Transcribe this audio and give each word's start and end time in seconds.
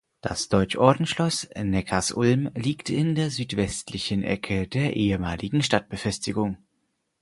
Das 0.21 0.49
Deutschordensschloss 0.49 1.47
Neckarsulm 1.55 2.49
liegt 2.55 2.89
in 2.89 3.13
der 3.13 3.29
südwestlichen 3.29 4.23
Ecke 4.23 4.67
der 4.67 4.95
ehemaligen 4.95 5.61
Stadtbefestigung. 5.61 6.57